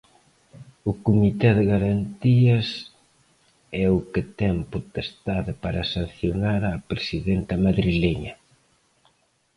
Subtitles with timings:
[0.89, 2.67] O comité de Garantías
[3.83, 8.33] é o que ten potestade para sancionar á presidenta madrileña.